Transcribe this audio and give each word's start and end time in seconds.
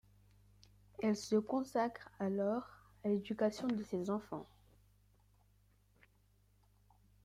Elle 1.03 1.15
se 1.15 1.35
consacre 1.35 2.09
alors 2.17 2.67
à 3.03 3.09
l’éducation 3.09 3.67
de 3.67 3.83
ses 3.83 4.09
enfants. 4.09 4.47